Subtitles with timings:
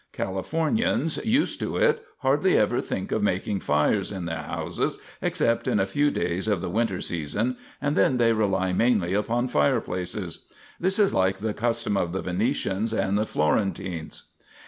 [0.13, 5.79] Californians, used to it, hardly ever think of making fires in their houses except in
[5.79, 10.45] a few days of the winter season, and then they rely mainly upon fireplaces.
[10.79, 14.29] This is like the custom of the Venetians and the Florentines.